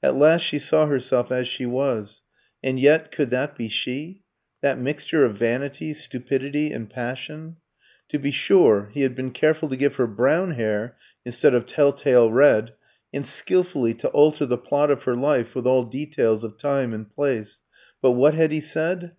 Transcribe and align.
At 0.00 0.14
last 0.14 0.42
she 0.42 0.60
saw 0.60 0.86
herself 0.86 1.32
as 1.32 1.48
she 1.48 1.66
was. 1.66 2.22
And 2.62 2.78
yet 2.78 3.10
could 3.10 3.30
that 3.30 3.58
be 3.58 3.68
she? 3.68 4.22
That 4.60 4.78
mixture 4.78 5.24
of 5.24 5.36
vanity, 5.38 5.92
stupidity, 5.92 6.70
and 6.72 6.88
passion? 6.88 7.56
To 8.10 8.20
be 8.20 8.30
sure, 8.30 8.88
he 8.94 9.02
had 9.02 9.16
been 9.16 9.32
careful 9.32 9.68
to 9.68 9.76
give 9.76 9.96
her 9.96 10.06
brown 10.06 10.52
hair 10.52 10.96
instead 11.24 11.52
of 11.52 11.66
tell 11.66 11.92
tale 11.92 12.30
red, 12.30 12.74
and 13.12 13.26
skillfully 13.26 13.92
to 13.94 14.08
alter 14.10 14.46
the 14.46 14.56
plot 14.56 14.88
of 14.92 15.02
her 15.02 15.16
life 15.16 15.56
with 15.56 15.66
all 15.66 15.82
details 15.82 16.44
of 16.44 16.58
time 16.58 16.92
and 16.94 17.10
place; 17.10 17.58
but 18.00 18.12
what 18.12 18.34
had 18.34 18.52
he 18.52 18.60
said? 18.60 19.16